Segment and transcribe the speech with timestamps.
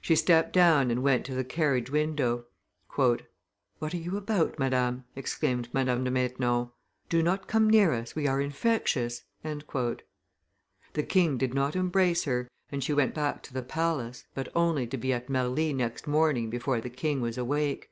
[0.00, 2.46] She stepped down and went to the carriage window.
[2.96, 6.70] "What are you about, Madame?" exclaimed Madame de Maintenon;
[7.10, 10.00] "do not come near us, we are infectious." The
[11.06, 14.96] king did not embrace her, and she went back to the palace, but only to
[14.96, 17.90] be at Marly next morning before the king was awake.